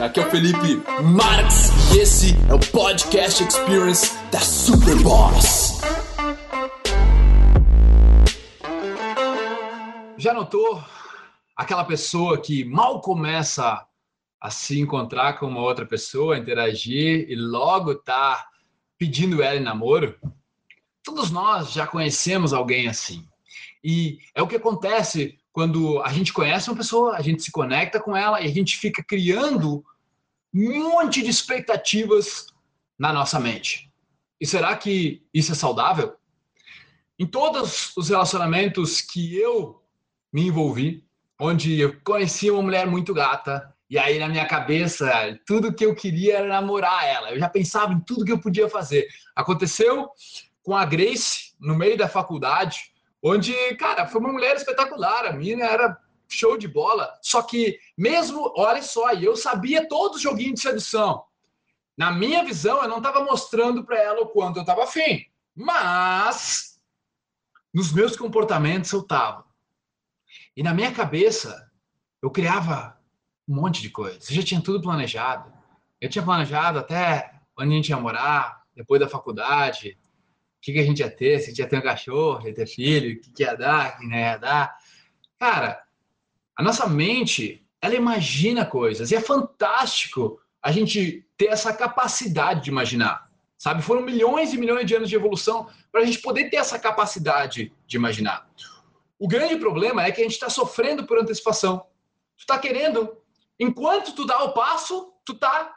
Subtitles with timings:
[0.00, 5.80] aqui é o Felipe Marx e esse é o Podcast Experience da Superboss.
[10.16, 10.82] Já notou
[11.56, 13.84] aquela pessoa que mal começa
[14.40, 18.46] a se encontrar com uma outra pessoa, interagir e logo tá
[18.96, 20.16] pedindo ela em namoro?
[21.02, 23.26] Todos nós já conhecemos alguém assim.
[23.82, 28.00] E é o que acontece quando a gente conhece uma pessoa, a gente se conecta
[28.00, 29.84] com ela e a gente fica criando
[30.54, 32.46] um monte de expectativas
[32.98, 33.90] na nossa mente.
[34.40, 36.14] E será que isso é saudável?
[37.18, 39.82] Em todos os relacionamentos que eu
[40.32, 41.04] me envolvi,
[41.40, 45.94] onde eu conheci uma mulher muito gata, e aí na minha cabeça, tudo que eu
[45.94, 47.30] queria era namorar ela.
[47.32, 49.08] Eu já pensava em tudo que eu podia fazer.
[49.34, 50.08] Aconteceu
[50.62, 52.92] com a Grace no meio da faculdade,
[53.22, 58.52] onde, cara, foi uma mulher espetacular, a mina era show de bola, só que mesmo,
[58.56, 61.24] olha só, eu sabia todos os joguinhos de sedução.
[61.96, 66.78] Na minha visão, eu não estava mostrando para ela o quanto eu estava afim, mas
[67.74, 69.44] nos meus comportamentos eu estava.
[70.56, 71.70] E na minha cabeça,
[72.22, 72.98] eu criava
[73.48, 74.28] um monte de coisas.
[74.28, 75.52] Eu já tinha tudo planejado.
[76.00, 79.98] Eu tinha planejado até onde a gente ia morar, depois da faculdade,
[80.60, 82.66] que, que a gente ia ter, se a gente ia ter um cachorro, ia ter
[82.66, 84.76] filho, o que, que ia dar, que não ia dar.
[85.38, 85.82] Cara,
[86.56, 92.70] a nossa mente, ela imagina coisas e é fantástico a gente ter essa capacidade de
[92.70, 93.28] imaginar.
[93.56, 96.78] Sabe, foram milhões e milhões de anos de evolução para a gente poder ter essa
[96.78, 98.48] capacidade de imaginar.
[99.18, 101.78] O grande problema é que a gente está sofrendo por antecipação.
[102.36, 103.16] Tu está querendo,
[103.58, 105.74] enquanto tu dá o passo, tu está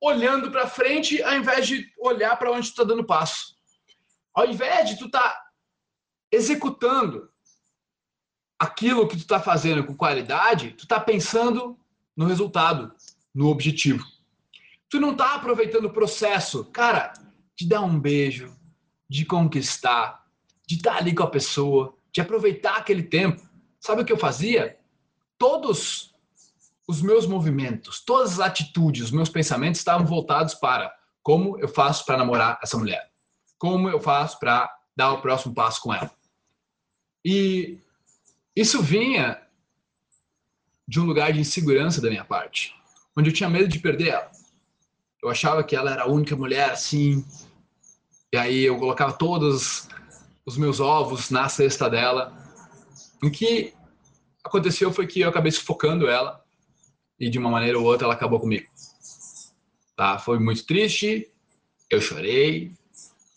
[0.00, 3.53] olhando para frente ao invés de olhar para onde tu está dando passo.
[4.34, 5.42] Ao invés de tu tá
[6.30, 7.30] executando
[8.58, 11.78] aquilo que tu está fazendo com qualidade, tu está pensando
[12.16, 12.92] no resultado,
[13.32, 14.04] no objetivo.
[14.88, 17.12] Tu não está aproveitando o processo, cara,
[17.54, 18.52] de dar um beijo,
[19.08, 20.26] de conquistar,
[20.66, 23.40] de estar tá ali com a pessoa, de aproveitar aquele tempo.
[23.78, 24.78] Sabe o que eu fazia?
[25.38, 26.12] Todos
[26.88, 32.04] os meus movimentos, todas as atitudes, os meus pensamentos estavam voltados para como eu faço
[32.04, 33.13] para namorar essa mulher
[33.58, 36.10] como eu faço para dar o próximo passo com ela.
[37.24, 37.78] E
[38.54, 39.40] isso vinha
[40.86, 42.74] de um lugar de insegurança da minha parte,
[43.16, 44.30] onde eu tinha medo de perder ela.
[45.22, 47.24] Eu achava que ela era a única mulher assim,
[48.32, 49.88] e aí eu colocava todos
[50.44, 52.36] os meus ovos na cesta dela.
[53.22, 53.72] O que
[54.44, 56.44] aconteceu foi que eu acabei sufocando ela
[57.18, 58.68] e de uma maneira ou outra ela acabou comigo.
[59.96, 60.18] Tá?
[60.18, 61.32] Foi muito triste,
[61.88, 62.72] eu chorei,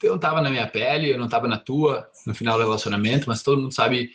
[0.03, 3.27] eu não estava na minha pele, eu não estava na tua no final do relacionamento,
[3.27, 4.11] mas todo mundo sabe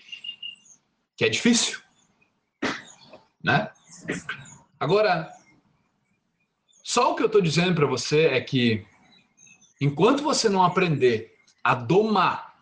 [1.17, 1.81] que é difícil,
[3.43, 3.71] né?
[4.79, 5.31] Agora,
[6.83, 8.85] só o que eu estou dizendo para você é que
[9.81, 11.33] enquanto você não aprender
[11.63, 12.55] a domar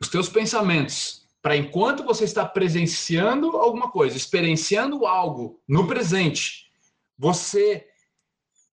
[0.00, 6.70] os teus pensamentos para enquanto você está presenciando alguma coisa, experienciando algo no presente,
[7.18, 7.86] você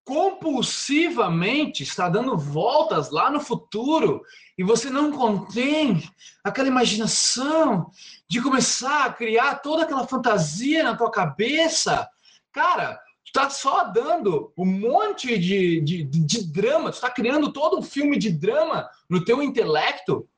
[0.04, 4.22] compulsivamente está dando voltas lá no futuro
[4.58, 6.02] e você não contém
[6.42, 7.90] aquela imaginação
[8.28, 12.08] de começar a criar toda aquela fantasia na tua cabeça,
[12.50, 17.78] cara, tu tá só dando um monte de, de, de drama, tu está criando todo
[17.78, 20.28] um filme de drama no teu intelecto,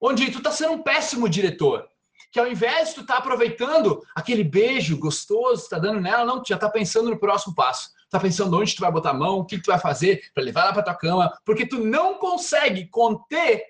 [0.00, 1.86] onde tu tá sendo um péssimo diretor.
[2.32, 6.48] Que ao invés de tu tá aproveitando aquele beijo gostoso, tá dando nela, não, tu
[6.48, 9.44] já tá pensando no próximo passo tá pensando onde tu vai botar a mão, o
[9.44, 13.64] que tu vai fazer para levar ela para tua cama, porque tu não consegue conter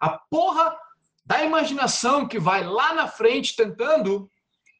[0.00, 0.76] a porra
[1.24, 4.30] da imaginação que vai lá na frente tentando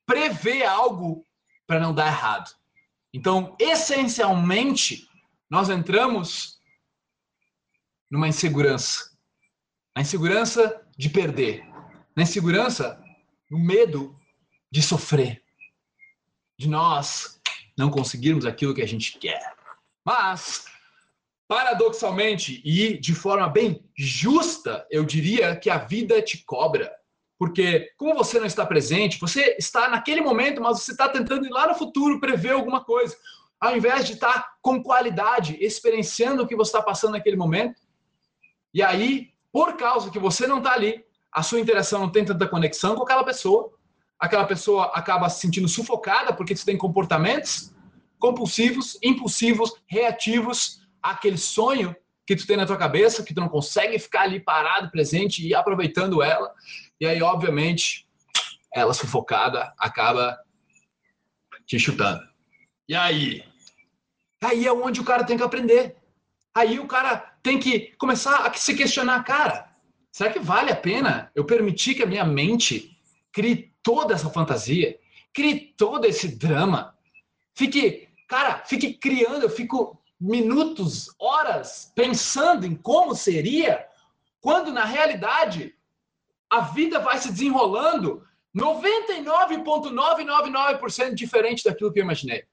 [0.07, 1.25] prever algo
[1.67, 2.51] para não dar errado.
[3.13, 5.09] Então, essencialmente,
[5.49, 6.61] nós entramos
[8.11, 9.11] numa insegurança.
[9.95, 11.65] A insegurança de perder.
[12.17, 13.03] Na insegurança,
[13.51, 14.19] no medo
[14.71, 15.43] de sofrer.
[16.59, 17.40] De nós
[17.81, 19.55] não conseguirmos aquilo que a gente quer.
[20.05, 20.67] Mas,
[21.49, 26.93] paradoxalmente e de forma bem justa, eu diria que a vida te cobra.
[27.39, 31.51] Porque, como você não está presente, você está naquele momento, mas você está tentando ir
[31.51, 33.17] lá no futuro prever alguma coisa.
[33.59, 37.81] Ao invés de estar com qualidade, experienciando o que você está passando naquele momento.
[38.75, 41.03] E aí, por causa que você não está ali,
[41.33, 43.73] a sua interação não tem tanta conexão com aquela pessoa,
[44.21, 47.75] aquela pessoa acaba se sentindo sufocada porque você tem comportamentos
[48.19, 51.97] compulsivos, impulsivos, reativos àquele sonho
[52.27, 55.55] que tu tem na tua cabeça, que tu não consegue ficar ali parado, presente e
[55.55, 56.53] aproveitando ela.
[57.01, 58.07] E aí, obviamente,
[58.73, 60.39] ela sufocada acaba
[61.67, 62.21] te chutando.
[62.87, 63.43] E aí,
[64.43, 65.97] Aí é onde o cara tem que aprender.
[66.55, 69.71] Aí o cara tem que começar a se questionar, cara,
[70.11, 72.99] será que vale a pena eu permitir que a minha mente
[73.33, 74.99] crie toda essa fantasia,
[75.33, 76.97] crie todo esse drama,
[77.55, 83.87] fique, cara, fique criando, eu fico minutos, horas pensando em como seria,
[84.41, 85.75] quando na realidade
[86.49, 92.45] a vida vai se desenrolando 99,999% diferente daquilo que eu imaginei.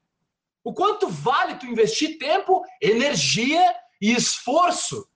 [0.62, 5.08] O quanto vale tu investir tempo, energia e esforço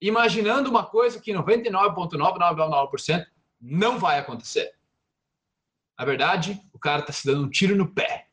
[0.00, 3.26] imaginando uma coisa que 99,999%
[3.60, 4.72] não vai acontecer.
[6.00, 8.28] Na verdade, o cara está se dando um tiro no pé.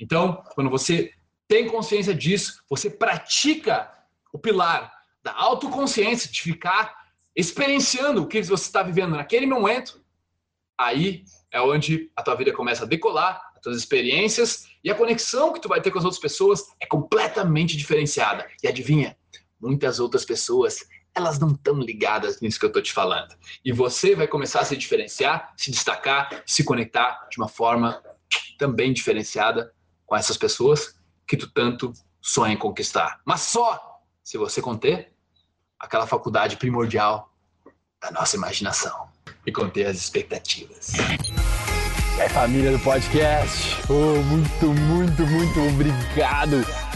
[0.00, 1.12] Então, quando você
[1.46, 3.92] tem consciência disso, você pratica
[4.32, 4.90] o pilar
[5.22, 10.02] da autoconsciência, de ficar experienciando o que você está vivendo naquele momento,
[10.78, 11.22] aí
[11.52, 15.60] é onde a tua vida começa a decolar, as tuas experiências e a conexão que
[15.60, 18.48] tu vai ter com as outras pessoas é completamente diferenciada.
[18.62, 19.14] E adivinha,
[19.60, 23.34] muitas outras pessoas elas não estão ligadas nisso que eu estou te falando.
[23.64, 28.02] E você vai começar a se diferenciar, se destacar, se conectar de uma forma
[28.58, 29.72] também diferenciada
[30.06, 33.20] com essas pessoas que tu tanto sonha em conquistar.
[33.24, 35.12] Mas só se você conter
[35.78, 37.32] aquela faculdade primordial
[38.00, 39.08] da nossa imaginação
[39.46, 40.92] e conter as expectativas.
[42.18, 43.80] É família do podcast.
[43.88, 46.89] Oh, muito, muito, muito obrigado